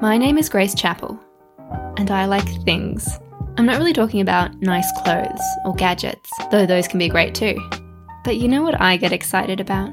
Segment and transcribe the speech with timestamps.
[0.00, 1.18] My name is Grace Chapel,
[1.96, 3.18] and I like things.
[3.56, 7.58] I'm not really talking about nice clothes or gadgets, though those can be great too.
[8.22, 9.92] But you know what I get excited about?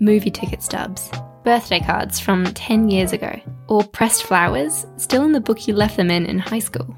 [0.00, 1.08] Movie ticket stubs,
[1.44, 5.96] birthday cards from 10 years ago, or pressed flowers still in the book you left
[5.96, 6.96] them in in high school.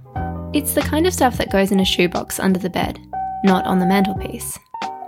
[0.55, 2.99] It's the kind of stuff that goes in a shoebox under the bed,
[3.45, 4.59] not on the mantelpiece.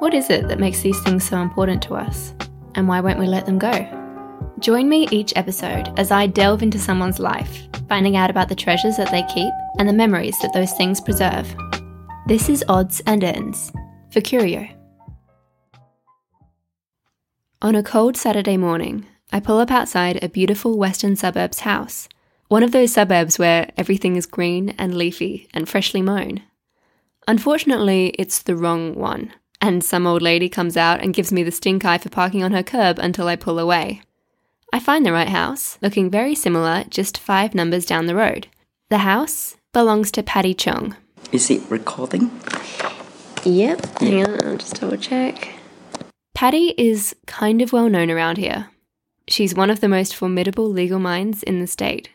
[0.00, 2.34] What is it that makes these things so important to us?
[2.74, 4.01] And why won't we let them go?
[4.62, 8.96] Join me each episode as I delve into someone's life, finding out about the treasures
[8.96, 11.52] that they keep and the memories that those things preserve.
[12.28, 13.72] This is Odds and Ends
[14.12, 14.68] for Curio.
[17.60, 22.08] On a cold Saturday morning, I pull up outside a beautiful western suburbs house,
[22.46, 26.40] one of those suburbs where everything is green and leafy and freshly mown.
[27.26, 31.50] Unfortunately, it's the wrong one, and some old lady comes out and gives me the
[31.50, 34.02] stink eye for parking on her curb until I pull away.
[34.72, 38.46] I find the right house, looking very similar, just five numbers down the road.
[38.88, 40.96] The house belongs to Patty Chong.
[41.30, 42.30] Is it recording?
[43.44, 45.50] Yep, hang on, I'll just double check.
[46.34, 48.70] Patty is kind of well known around here.
[49.28, 52.08] She's one of the most formidable legal minds in the state.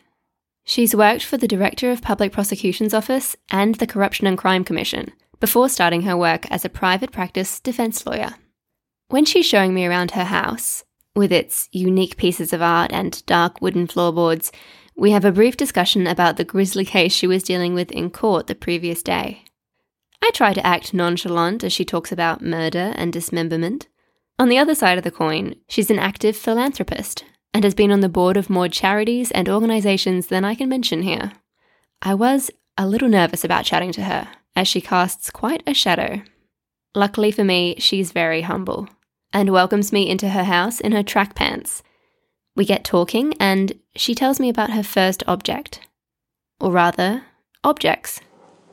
[0.66, 5.14] She's worked for the Director of Public Prosecutions Office and the Corruption and Crime Commission
[5.40, 8.32] before starting her work as a private practice defense lawyer.
[9.10, 10.84] When she's showing me around her house,
[11.18, 14.52] with its unique pieces of art and dark wooden floorboards,
[14.96, 18.46] we have a brief discussion about the grisly case she was dealing with in court
[18.46, 19.44] the previous day.
[20.22, 23.88] I try to act nonchalant as she talks about murder and dismemberment.
[24.38, 28.02] On the other side of the coin, she's an active philanthropist and has been on
[28.02, 31.32] the board of more charities and organisations than I can mention here.
[32.04, 36.22] I was a little nervous about chatting to her, as she casts quite a shadow.
[36.94, 38.88] Luckily for me, she's very humble
[39.34, 41.84] and welcomes me into her house in her track pants.
[42.56, 45.82] We get talking, and she tells me about her first object.
[46.60, 47.24] Or rather,
[47.64, 48.20] objects.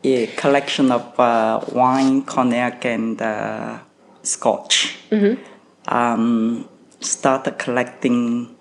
[0.05, 3.81] A collection of uh, wine, cognac, and uh,
[4.23, 4.97] scotch.
[5.11, 5.43] Mm-hmm.
[5.89, 6.69] Um,
[7.01, 8.57] started collecting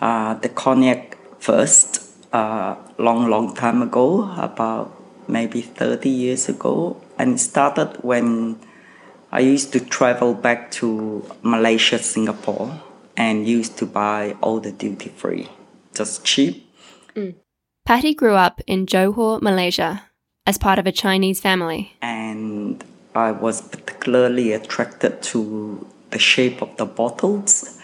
[0.00, 2.02] uh, the cognac first,
[2.32, 4.92] uh, long, long time ago, about
[5.28, 7.00] maybe 30 years ago.
[7.18, 8.58] And started when
[9.32, 12.82] I used to travel back to Malaysia, Singapore,
[13.16, 15.48] and used to buy all the duty free,
[15.94, 16.68] just cheap.
[17.16, 17.36] Mm.
[17.86, 20.04] Patty grew up in Johor, Malaysia,
[20.46, 21.96] as part of a Chinese family.
[22.02, 22.84] And
[23.14, 27.80] I was particularly attracted to the shape of the bottles,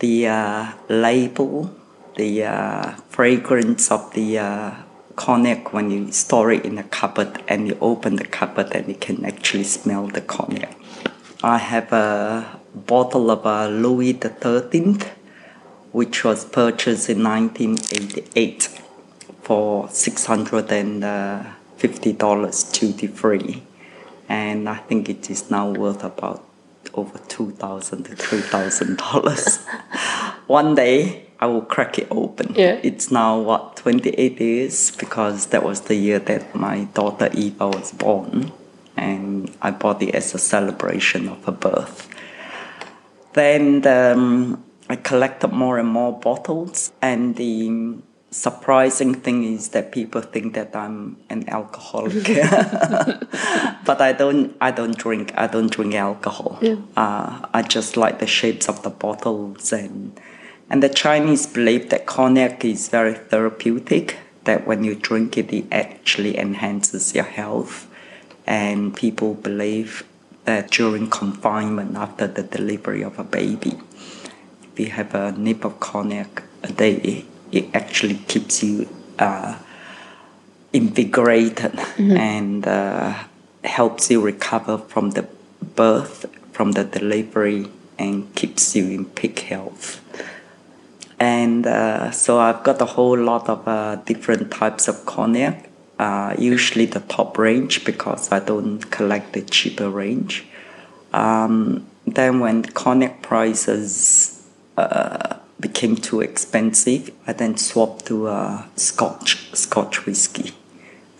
[0.00, 1.70] the uh, label,
[2.16, 4.74] the uh, fragrance of the uh,
[5.20, 8.94] cognac when you store it in a cupboard and you open the cupboard and you
[8.94, 10.74] can actually smell the cognac.
[11.42, 14.96] I have a bottle of uh, Louis XIII,
[15.92, 18.80] which was purchased in 1988
[19.42, 23.62] for $650 duty free.
[24.26, 26.42] And I think it is now worth about
[26.94, 29.66] over 2,000 to $3,000.
[30.46, 32.54] One day I will crack it open.
[32.54, 32.78] Yeah.
[32.82, 37.92] It's now what, 28 years because that was the year that my daughter Eva was
[37.92, 38.52] born
[38.96, 42.08] and I bought it as a celebration of her birth.
[43.32, 47.96] Then um, I collected more and more bottles, and the
[48.32, 52.24] surprising thing is that people think that I'm an alcoholic,
[53.84, 54.56] but I don't.
[54.60, 55.32] I don't drink.
[55.36, 56.58] I don't drink alcohol.
[56.60, 56.76] Yeah.
[56.96, 60.18] Uh, I just like the shapes of the bottles, and
[60.70, 64.18] and the Chinese believe that cognac is very therapeutic.
[64.44, 67.86] That when you drink it, it actually enhances your health
[68.46, 70.04] and people believe
[70.44, 73.78] that during confinement after the delivery of a baby,
[74.72, 78.88] if you have a nip of cognac a day, it actually keeps you
[79.18, 79.58] uh,
[80.72, 82.16] invigorated mm-hmm.
[82.16, 83.14] and uh,
[83.64, 85.28] helps you recover from the
[85.76, 87.68] birth, from the delivery,
[87.98, 90.00] and keeps you in peak health.
[91.20, 95.70] And uh, so I've got a whole lot of uh, different types of cognac
[96.00, 100.46] uh, usually the top range because I don't collect the cheaper range.
[101.12, 104.42] Um, then when cognac prices
[104.78, 110.54] uh, became too expensive, I then swapped to uh, Scotch Scotch whiskey,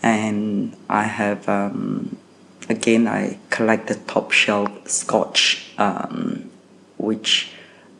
[0.01, 2.17] and I have um,
[2.67, 6.49] again I collect the top shelf Scotch, um,
[6.97, 7.51] which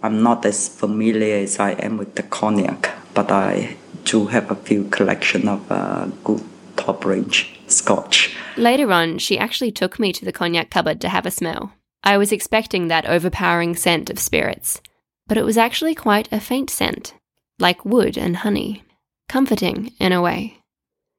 [0.03, 4.56] I'm not as familiar as I am with the cognac, but I do have a
[4.56, 6.44] few collection of uh, good
[6.75, 8.36] top range scotch.
[8.57, 11.74] Later on, she actually took me to the cognac cupboard to have a smell.
[12.03, 14.81] I was expecting that overpowering scent of spirits,
[15.27, 17.13] but it was actually quite a faint scent,
[17.59, 18.83] like wood and honey.
[19.30, 20.57] comforting in a way.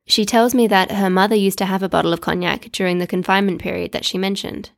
[0.07, 3.07] She tells me that her mother used to have a bottle of cognac during the
[3.07, 4.69] confinement period that she mentioned.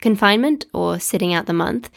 [0.00, 1.88] Confinement, or sitting out the month,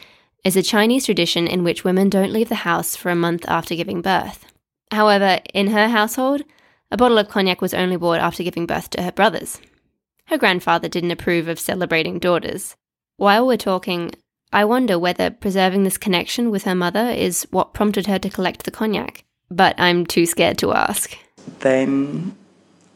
[0.44, 3.74] is a Chinese tradition in which women don't leave the house for a month after
[3.74, 4.46] giving birth.
[4.90, 6.42] However, in her household,
[6.90, 9.60] a bottle of cognac was only bought after giving birth to her brothers.
[10.26, 12.76] Her grandfather didn't approve of celebrating daughters.
[13.16, 14.12] While we're talking,
[14.52, 18.64] I wonder whether preserving this connection with her mother is what prompted her to collect
[18.64, 21.16] the cognac, but I'm too scared to ask.
[21.60, 22.36] Then,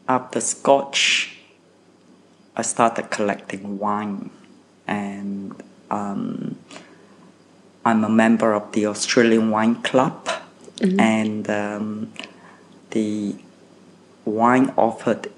[0.07, 1.37] after Scotch,
[2.55, 4.29] I started collecting wine,
[4.87, 5.61] and
[5.91, 6.57] um,
[7.85, 10.25] I'm a member of the Australian Wine Club,
[10.77, 10.99] mm-hmm.
[10.99, 12.13] and um,
[12.91, 13.35] the
[14.25, 15.29] wine offered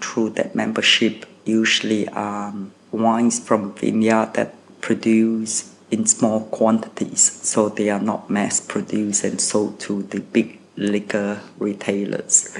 [0.00, 7.88] through that membership usually um, wines from vineyard that produce in small quantities, so they
[7.90, 12.56] are not mass produced and sold to the big liquor retailers.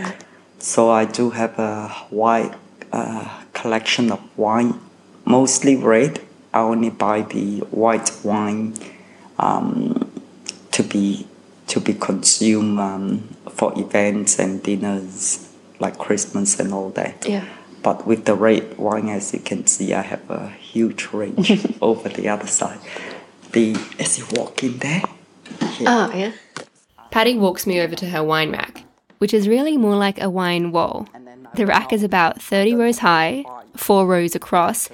[0.58, 2.54] So I do have a wide
[2.92, 4.78] uh, collection of wine,
[5.24, 6.20] mostly red.
[6.54, 8.74] I only buy the white wine
[9.42, 10.10] um,
[10.70, 11.26] to be
[11.66, 15.48] to be consumed um, for events and dinners
[15.80, 17.26] like Christmas and all that.
[17.28, 17.46] Yeah.
[17.82, 22.08] But with the red wine, as you can see, I have a huge range over
[22.08, 22.78] the other side.
[23.52, 25.02] The as you walk in there.
[25.76, 26.32] Here, oh yeah.
[27.10, 28.84] Patty walks me over to her wine rack,
[29.18, 31.08] which is really more like a wine wall.
[31.54, 33.44] The rack is about 30 rows high,
[33.76, 34.88] 4 rows across,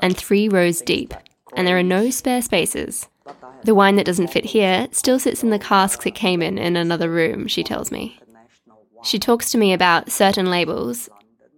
[0.00, 1.12] and 3 rows deep,
[1.56, 3.08] and there are no spare spaces.
[3.64, 6.76] The wine that doesn't fit here still sits in the casks it came in in
[6.76, 8.20] another room, she tells me.
[9.02, 11.08] She talks to me about certain labels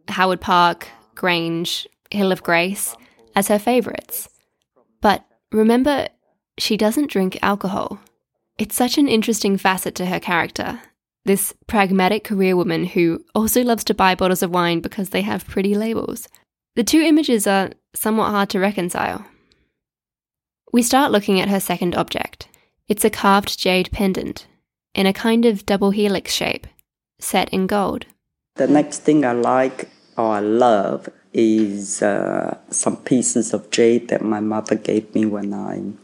[0.09, 2.97] Howard Park, Grange, Hill of Grace
[3.35, 4.29] as her favourites.
[5.01, 6.09] But remember,
[6.59, 8.01] she doesn't drink alcohol.
[8.57, 10.81] It's such an interesting facet to her character.
[11.25, 15.47] This pragmatic career woman who also loves to buy bottles of wine because they have
[15.47, 16.29] pretty labels.
[16.77, 19.27] The two images are somewhat hard to reconcile.
[20.77, 22.49] We start looking at her second object.
[22.87, 24.47] It's a carved jade pendant
[24.95, 26.67] in a kind of double helix shape,
[27.19, 28.05] set in gold.
[28.57, 29.89] The next thing I like
[30.19, 35.55] or I love is uh, some pieces of jade that my mother gave me when
[35.55, 35.97] I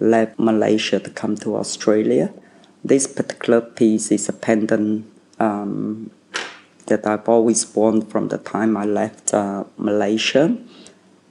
[0.00, 2.34] left Malaysia to come to Australia.
[2.82, 5.06] This particular piece is a pendant
[5.38, 6.10] um,
[6.86, 10.58] that I've always worn from the time I left uh, Malaysia.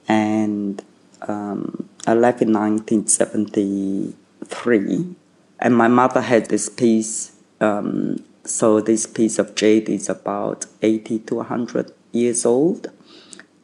[0.07, 0.81] And
[1.27, 5.15] um, I left in 1973,
[5.59, 7.33] and my mother had this piece.
[7.59, 12.87] Um, so this piece of jade is about 80 to 100 years old.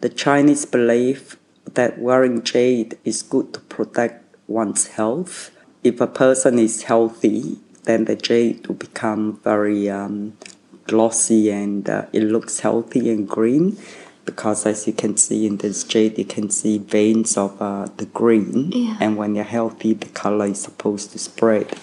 [0.01, 1.35] The Chinese believe
[1.73, 5.49] that wearing jade is good to protect one's health.
[5.83, 10.37] If a person is healthy, then the jade will become very um,
[10.85, 13.79] glossy and uh, it looks healthy and green
[14.27, 18.05] because as you can see in this jade, you can see veins of uh, the
[18.05, 18.71] green.
[18.71, 18.97] Yeah.
[18.99, 21.73] And when you're healthy, the color is supposed to spread.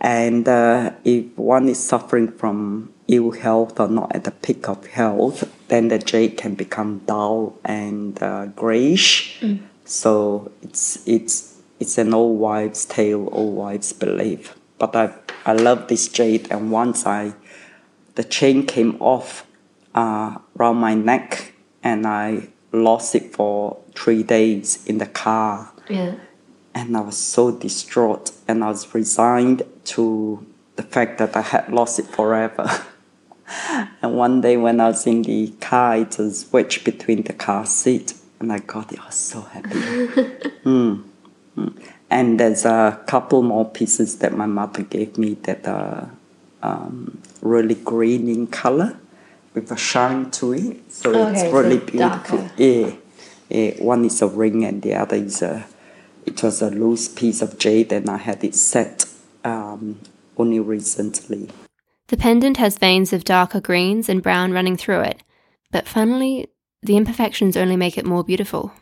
[0.00, 4.86] And uh, if one is suffering from ill health or not at the peak of
[4.86, 5.38] health,
[5.68, 9.38] then the jade can become dull and uh, grayish.
[9.40, 9.60] Mm.
[9.84, 14.56] So it's it's it's an old wives' tale, old wives' belief.
[14.78, 15.12] But I
[15.44, 17.34] I love this jade, and once I
[18.14, 19.46] the chain came off
[19.94, 25.72] uh, around my neck, and I lost it for three days in the car.
[25.88, 26.14] Yeah.
[26.74, 30.44] And I was so distraught, and I was resigned to
[30.76, 32.68] the fact that I had lost it forever.
[34.02, 37.64] and one day when I was in the car, it was wedged between the car
[37.66, 39.00] seat, and I got it.
[39.00, 39.68] I was so happy.
[40.64, 41.04] mm.
[41.56, 41.82] Mm.
[42.10, 46.10] And there's a couple more pieces that my mother gave me that are
[46.62, 48.96] um, really green in color
[49.54, 50.92] with a shine to it.
[50.92, 52.50] So okay, it's really so beautiful.
[52.56, 52.94] Yeah.
[53.48, 53.82] yeah.
[53.82, 55.66] One is a ring and the other is a,
[56.26, 59.06] it was a loose piece of jade and I had it set
[59.44, 60.00] um,
[60.36, 61.50] only recently.
[62.08, 65.22] The pendant has veins of darker greens and brown running through it,
[65.70, 66.48] but funnily,
[66.82, 68.72] the imperfections only make it more beautiful.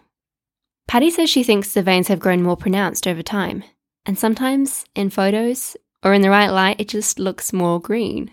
[0.88, 3.62] Patty says she thinks the veins have grown more pronounced over time,
[4.05, 8.31] and sometimes, in photos, or in the right light, it just looks more green.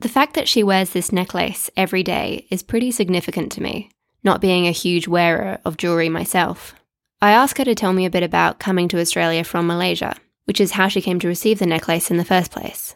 [0.00, 3.90] The fact that she wears this necklace every day is pretty significant to me,
[4.24, 6.74] not being a huge wearer of jewellery myself.
[7.20, 10.16] I ask her to tell me a bit about coming to Australia from Malaysia,
[10.46, 12.94] which is how she came to receive the necklace in the first place.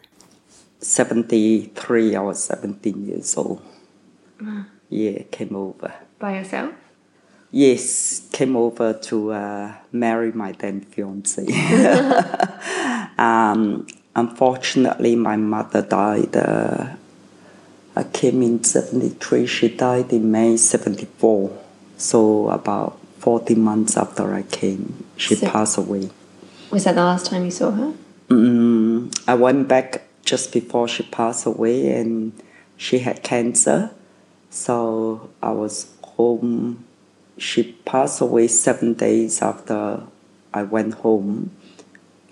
[0.79, 3.61] 73, I was 17 years old.
[4.39, 4.65] Mm.
[4.89, 5.93] Yeah, came over.
[6.17, 6.73] By yourself?
[7.51, 11.45] Yes, came over to uh, marry my then fiance.
[13.19, 13.85] um,
[14.15, 16.87] Unfortunately, my mother died uh,
[17.95, 19.47] I came in 73.
[19.47, 21.51] She died in May 74.
[21.97, 26.09] So about 40 months after I came, she so, passed away.
[26.71, 27.93] Was that the last time you saw her?
[28.27, 32.33] Mm, I went back just before she passed away and
[32.75, 33.91] she had cancer.
[34.49, 36.83] So I was home.
[37.37, 40.03] She passed away seven days after
[40.53, 41.51] I went home.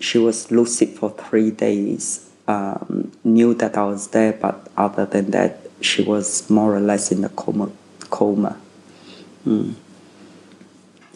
[0.04, 2.28] She was lucid for three days.
[2.46, 7.10] Um, knew that I was there, but other than that, she was more or less
[7.10, 7.70] in a coma.
[8.10, 8.60] coma.
[9.46, 9.74] Mm.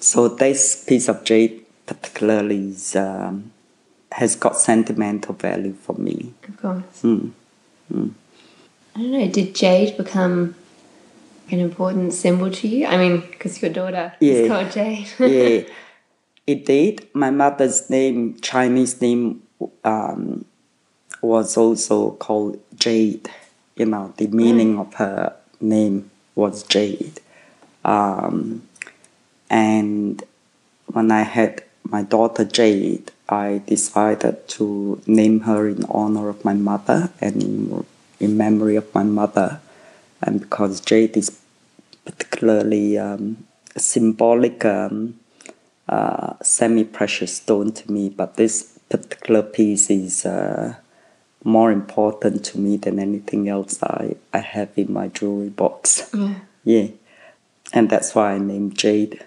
[0.00, 3.50] So this piece of jade particularly is, um,
[4.12, 6.32] has got sentimental value for me.
[6.48, 7.02] Of course.
[7.02, 7.32] Mm.
[7.92, 8.12] Mm.
[8.96, 9.28] I don't know.
[9.28, 10.54] Did jade become
[11.50, 12.86] an important symbol to you?
[12.86, 14.32] I mean, because your daughter yeah.
[14.32, 15.08] is called Jade.
[15.18, 15.74] yeah,
[16.48, 17.06] it did.
[17.12, 19.42] My mother's name, Chinese name,
[19.84, 20.46] um,
[21.20, 23.28] was also called Jade.
[23.76, 24.80] You know, the meaning mm.
[24.80, 27.20] of her name was Jade.
[27.84, 28.66] Um,
[29.50, 30.24] and
[30.86, 36.54] when I had my daughter Jade, I decided to name her in honor of my
[36.54, 37.86] mother and in,
[38.20, 39.60] in memory of my mother.
[40.22, 41.38] And because jade is
[42.06, 45.20] particularly um, symbolic um,
[45.88, 50.74] uh, semi precious stone to me, but this particular piece is uh,
[51.44, 56.10] more important to me than anything else I, I have in my jewelry box.
[56.12, 56.34] Yeah.
[56.64, 56.88] yeah.
[57.72, 59.24] And that's why I named Jade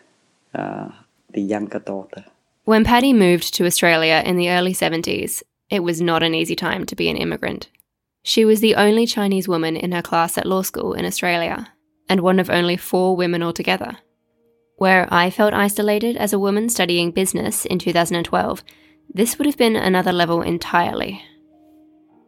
[0.53, 0.89] uh,
[1.31, 2.25] the younger daughter.
[2.63, 6.85] When Patty moved to Australia in the early 70s, it was not an easy time
[6.85, 7.69] to be an immigrant.
[8.23, 11.71] She was the only Chinese woman in her class at law school in Australia,
[12.07, 13.97] and one of only four women altogether.
[14.81, 18.63] Where I felt isolated as a woman studying business in 2012,
[19.13, 21.23] this would have been another level entirely.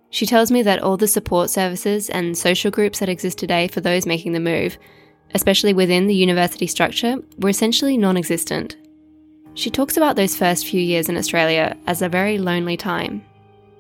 [0.10, 3.82] She tells me that all the support services and social groups that exist today for
[3.82, 4.78] those making the move
[5.34, 8.78] especially within the university structure, were essentially non existent.
[9.56, 13.24] She talks about those first few years in Australia as a very lonely time,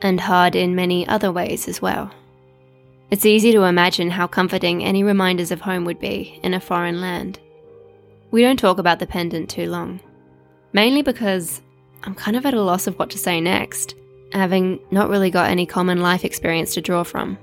[0.02, 2.12] and hard in many other ways as well.
[3.10, 7.00] It's easy to imagine how comforting any reminders of home would be in a foreign
[7.00, 7.40] land.
[8.34, 10.00] We don't talk about the pendant too long,
[10.74, 11.62] mainly because
[12.04, 13.94] I'm kind of at a loss of what to say next,
[14.32, 17.38] having not really got any common life experience to draw from.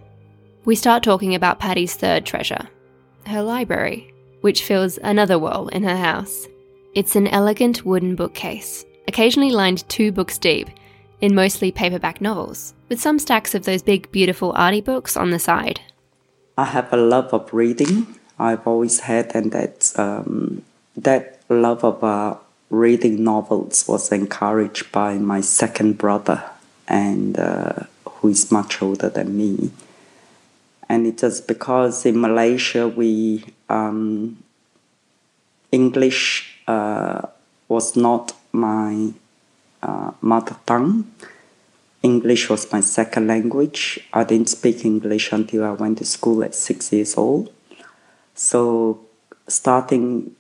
[0.65, 2.69] We start talking about Patty's third treasure,
[3.27, 6.49] her library, which fills another wall in her house.
[6.97, 10.71] It's an elegant wooden bookcase, occasionally lined two books deep,
[11.21, 15.39] in mostly paperback novels, with some stacks of those big, beautiful arty books on the
[15.39, 15.81] side.
[16.59, 18.19] I have a love of reading.
[18.41, 20.65] I've always had, and that's um,
[21.02, 22.37] that love of uh,
[22.71, 26.42] reading novels was encouraged by my second brother,
[26.88, 29.71] and uh, who is much older than me
[30.90, 34.37] and it is because in Malaysia we um,
[35.71, 37.23] English uh,
[37.69, 39.12] was not my
[39.85, 41.07] uh, mother tongue.
[42.02, 44.00] English was my second language.
[44.12, 47.52] I didn't speak English until I went to school at six years old.
[48.35, 49.07] So
[49.47, 50.35] starting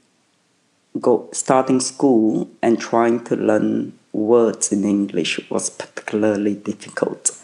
[0.98, 7.40] go starting school and trying to learn words in English was particularly difficult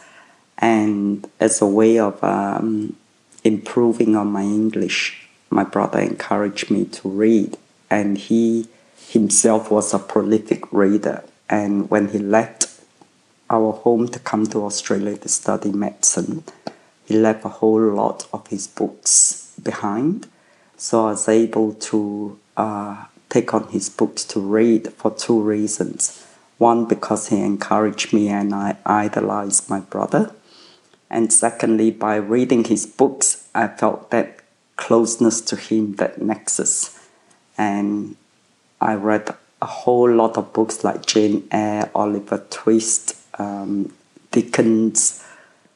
[0.58, 2.96] and as a way of um,
[3.44, 7.56] improving on my English, my brother encouraged me to read,
[7.90, 8.68] and he
[9.08, 11.22] himself was a prolific reader.
[11.48, 12.68] And when he left
[13.48, 16.42] our home to come to Australia to study medicine,
[17.04, 20.26] he left a whole lot of his books behind.
[20.76, 26.26] So I was able to uh, take on his books to read for two reasons.
[26.58, 30.32] One, because he encouraged me and I idolized my brother.
[31.10, 34.40] And secondly, by reading his books, I felt that
[34.76, 36.98] closeness to him, that nexus.
[37.58, 38.16] And
[38.80, 43.92] I read a whole lot of books like Jane Eyre, Oliver Twist, um,
[44.30, 45.24] Dickens,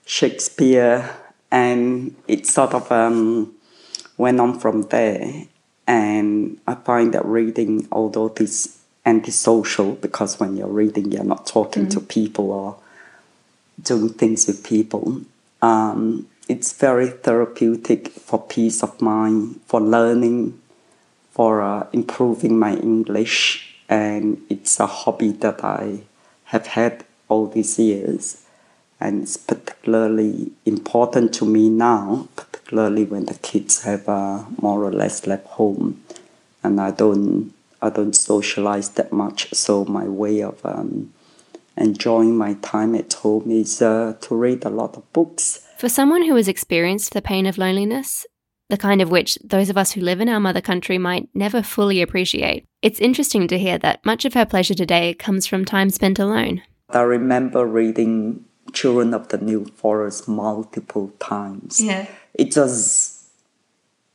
[0.05, 1.11] Shakespeare,
[1.51, 3.55] and it sort of um,
[4.17, 5.47] went on from there.
[5.91, 11.49] And I find that reading, although it is antisocial, because when you're reading, you're not
[11.49, 11.91] talking mm.
[11.91, 12.77] to people or
[13.83, 15.23] doing things with people.
[15.61, 20.61] Um, it's very therapeutic for peace of mind, for learning,
[21.33, 26.03] for uh, improving my English, and it's a hobby that I
[26.45, 28.47] have had all these years,
[29.01, 32.29] and it's particularly important to me now,
[32.71, 36.01] particularly when the kids have uh, more or less left home,
[36.63, 41.13] and I don't I don't socialize that much, so my way of um,
[41.77, 45.67] enjoying my time at home is uh, to read a lot of books.
[45.79, 48.25] For someone who has experienced the pain of loneliness,
[48.69, 51.63] the kind of which those of us who live in our mother country might never
[51.63, 55.91] fully appreciate, it's interesting to hear that much of her pleasure today comes from time
[55.91, 56.63] spent alone.
[56.91, 61.81] I remember reading Children of the New Forest multiple times.
[61.81, 62.07] Yeah.
[62.35, 63.29] It was,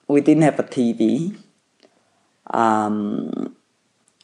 [0.07, 1.37] we didn't have a TV.
[2.47, 3.55] Um,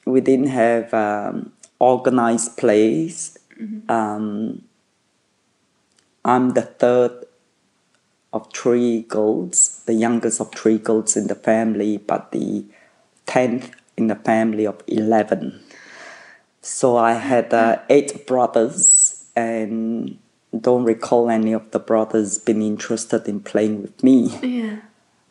[0.05, 3.37] we didn't have um, organized plays.
[3.59, 3.91] Mm-hmm.
[3.91, 4.63] Um,
[6.23, 7.25] I'm the third
[8.33, 12.65] of three girls, the youngest of three girls in the family, but the
[13.25, 15.61] tenth in the family of eleven.
[16.61, 20.17] So I had uh, eight brothers, and
[20.59, 24.37] don't recall any of the brothers being interested in playing with me.
[24.41, 24.79] Yeah.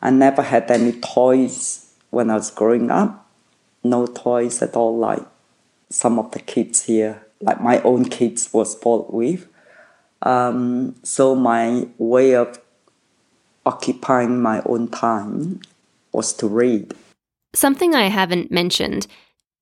[0.01, 3.29] I never had any toys when I was growing up.
[3.83, 5.23] No toys at all, like
[5.89, 9.47] some of the kids here, like my own kids was spoiled with.
[10.23, 12.59] Um, so my way of
[13.65, 15.61] occupying my own time
[16.11, 16.93] was to read.
[17.53, 19.07] Something I haven't mentioned,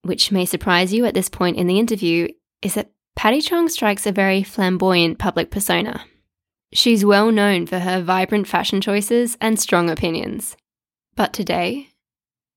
[0.04, 2.30] which may surprise you at this point in the interview,
[2.62, 6.06] is that Patty Chong strikes a very flamboyant public persona.
[6.72, 10.56] She's well known for her vibrant fashion choices and strong opinions.
[11.18, 11.90] But today,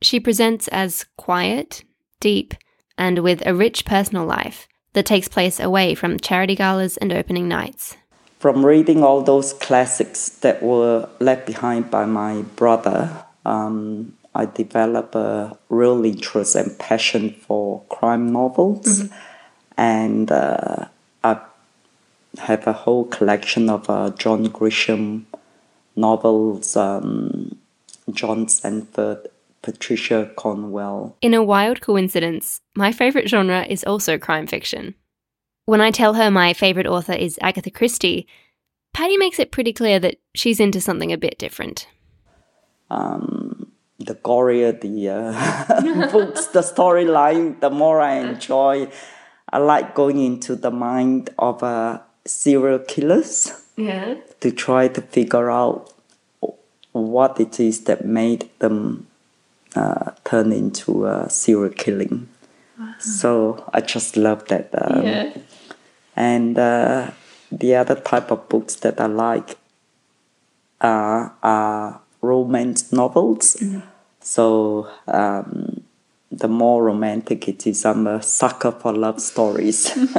[0.03, 1.83] she presents as quiet,
[2.21, 2.55] deep,
[2.97, 7.49] and with a rich personal life that takes place away from charity galas and opening
[7.49, 7.97] nights.
[8.39, 15.17] From reading all those classics that were left behind by my brother, um, I developed
[15.17, 19.03] a real interest and passion for crime novels.
[19.03, 19.17] Mm-hmm.
[19.77, 20.87] And uh,
[21.25, 21.41] I
[22.39, 25.25] have a whole collection of uh, John Grisham
[25.97, 27.59] novels, um,
[28.11, 29.29] John Sandford,
[29.63, 31.17] Patricia Cornwell.
[31.21, 34.95] In a wild coincidence, my favourite genre is also crime fiction.
[35.65, 38.27] When I tell her my favourite author is Agatha Christie,
[38.93, 41.87] Patty makes it pretty clear that she's into something a bit different.
[42.91, 48.91] Um, the gorier the uh, books, the storyline, the more I enjoy.
[49.53, 53.53] I like going into the mind of uh, serial killers.
[53.77, 54.17] Yeah.
[54.41, 55.93] To try to figure out
[56.93, 59.07] what it is that made them
[59.75, 62.29] uh, turn into a serial killing.
[62.79, 62.95] Wow.
[62.99, 64.71] So I just love that.
[64.73, 65.37] Um, yeah.
[66.17, 67.11] And uh,
[67.51, 69.57] the other type of books that I like
[70.81, 73.57] are, are romance novels.
[73.57, 73.81] Mm-hmm.
[74.21, 75.82] So um,
[76.33, 79.93] the more romantic it is, I'm a sucker for love stories.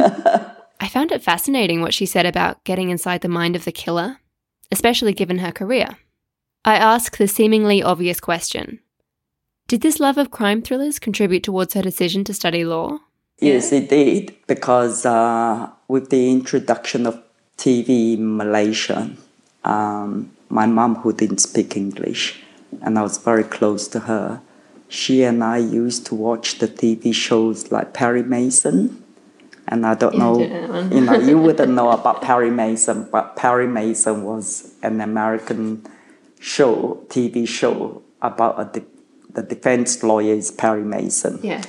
[0.79, 4.19] I found it fascinating what she said about getting inside the mind of the killer,
[4.71, 5.97] especially given her career.
[6.63, 8.79] I ask the seemingly obvious question
[9.67, 12.99] Did this love of crime thrillers contribute towards her decision to study law?
[13.39, 17.21] Yes, it did, because uh, with the introduction of
[17.57, 19.09] TV in Malaysia,
[19.63, 22.41] um, my mum, who didn't speak English,
[22.81, 24.41] and I was very close to her,
[24.93, 29.03] she and I used to watch the TV shows like Perry Mason.
[29.67, 34.23] And I don't know, you know, you wouldn't know about Perry Mason, but Perry Mason
[34.23, 35.83] was an American
[36.39, 38.85] show, TV show about a de-
[39.31, 41.39] the defense lawyer is Perry Mason.
[41.41, 41.63] Yeah.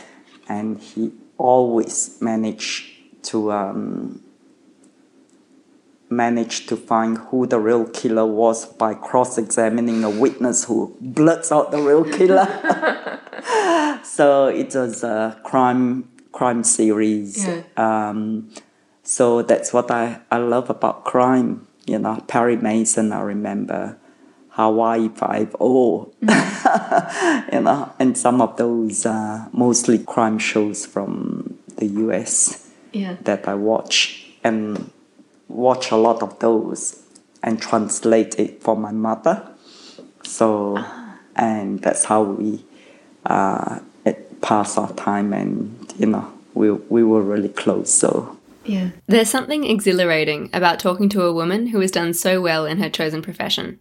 [0.46, 2.84] And he always managed
[3.30, 4.20] to um,
[6.16, 11.70] managed to find who the real killer was by cross-examining a witness who blurts out
[11.70, 12.46] the real killer.
[14.04, 17.46] so it was a crime crime series.
[17.46, 17.62] Yeah.
[17.76, 18.50] Um,
[19.02, 21.66] so that's what I, I love about crime.
[21.86, 23.98] You know, Perry Mason, I remember
[24.50, 26.12] Hawaii Five O.
[26.22, 32.70] you know, and some of those uh, mostly crime shows from the U.S.
[32.92, 33.16] Yeah.
[33.22, 34.90] that I watch and
[35.48, 37.02] watch a lot of those
[37.42, 39.46] and translate it for my mother.
[40.24, 40.82] So,
[41.36, 42.64] and that's how we
[43.26, 47.92] uh, it pass our time, and you know, we we were really close.
[47.92, 48.36] So.
[48.66, 48.92] Yeah.
[49.06, 52.88] There's something exhilarating about talking to a woman who has done so well in her
[52.88, 53.78] chosen profession.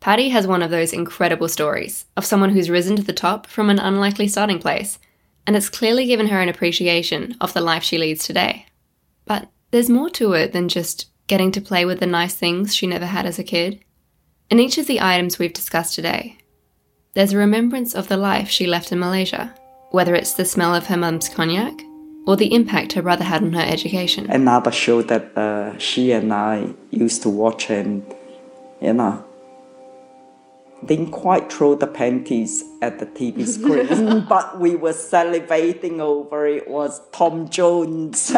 [0.00, 3.70] Patty has one of those incredible stories of someone who's risen to the top from
[3.70, 4.98] an unlikely starting place,
[5.46, 8.66] and it's clearly given her an appreciation of the life she leads today.
[9.26, 12.86] But there's more to it than just getting to play with the nice things she
[12.86, 13.82] never had as a kid.
[14.50, 16.38] In each of the items we've discussed today,
[17.14, 19.54] there's a remembrance of the life she left in Malaysia,
[19.90, 21.82] whether it's the smell of her mum's cognac
[22.26, 24.30] or the impact her brother had on her education.
[24.30, 28.04] Another show that uh, she and I used to watch, and
[28.80, 29.24] you know,
[30.86, 36.68] didn't quite throw the panties at the TV screen, but we were salivating over it
[36.68, 38.30] was Tom Jones.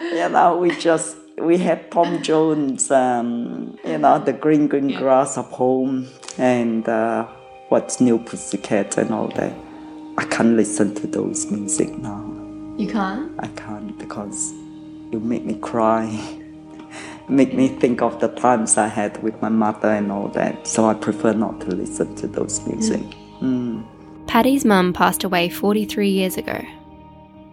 [0.00, 4.98] you know, we just we had Tom Jones, um, you know, the green green yeah.
[4.98, 7.26] grass of home, and uh,
[7.68, 9.54] what's new Pussycat and all that.
[10.18, 12.26] I can't listen to those music now.
[12.76, 13.32] You can't.
[13.38, 14.52] I can't because
[15.10, 16.06] you make me cry
[17.30, 20.66] make me think of the times I had with my mother and all that.
[20.66, 23.02] So I prefer not to listen to those music.
[23.40, 23.86] Mm.
[24.26, 26.60] Patty's mum passed away 43 years ago,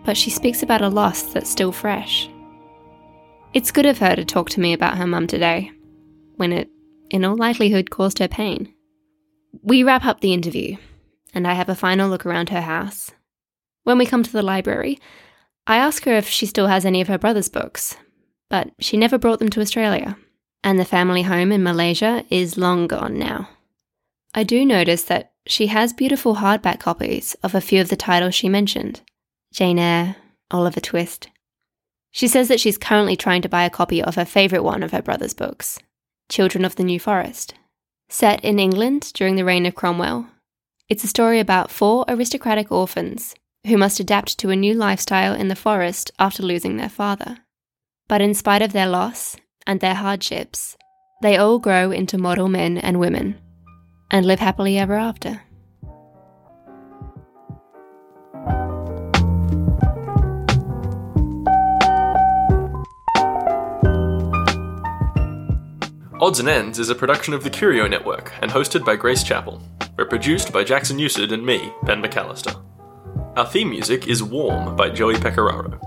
[0.04, 2.30] but she speaks about a loss that's still fresh.
[3.54, 5.72] It's good of her to talk to me about her mum today,
[6.36, 6.70] when it,
[7.10, 8.74] in all likelihood, caused her pain.
[9.64, 10.78] We wrap up the interview,
[11.34, 13.12] and I have a final look around her house.
[13.84, 15.00] When we come to the library,
[15.66, 17.98] I ask her if she still has any of her brother's books,
[18.50, 20.18] but she never brought them to Australia,
[20.64, 23.50] and the family home in Malaysia is long gone now.
[24.34, 28.36] I do notice that she has beautiful hardback copies of a few of the titles
[28.36, 29.02] she mentioned
[29.54, 30.18] Jane Eyre,
[30.52, 31.30] Oliver Twist.
[32.12, 34.92] She says that she's currently trying to buy a copy of her favourite one of
[34.92, 35.80] her brother's books,
[36.30, 37.54] Children of the New Forest.
[38.10, 40.28] Set in England during the reign of Cromwell,
[40.90, 45.50] it's a story about four aristocratic orphans who must adapt to a new lifestyle in
[45.50, 47.40] the forest after losing their father.
[48.08, 50.78] But in spite of their loss and their hardships,
[51.22, 53.38] they all grow into model men and women
[54.10, 55.42] and live happily ever after.
[66.20, 69.62] Odds and Ends is a production of the Curio Network and hosted by Grace Chappell.
[69.98, 72.64] We're produced by Jackson Newsted and me, Ben McAllister.
[73.36, 75.87] Our theme music is Warm by Joey Pecoraro.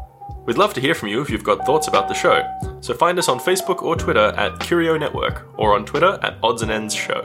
[0.51, 2.43] We'd love to hear from you if you've got thoughts about the show,
[2.81, 6.63] so find us on Facebook or Twitter at Curio Network or on Twitter at Odds
[6.63, 7.25] and Ends Show.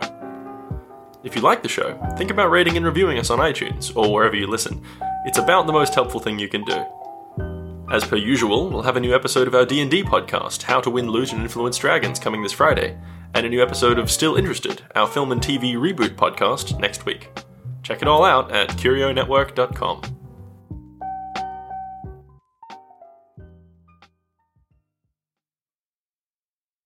[1.24, 4.36] If you like the show, think about rating and reviewing us on iTunes or wherever
[4.36, 4.86] you listen.
[5.26, 6.86] It's about the most helpful thing you can do.
[7.92, 11.10] As per usual, we'll have a new episode of our D&D podcast, How to Win,
[11.10, 12.96] Loot and Influence Dragons, coming this Friday,
[13.34, 17.36] and a new episode of Still Interested, our film and TV reboot podcast, next week.
[17.82, 20.25] Check it all out at curionetwork.com.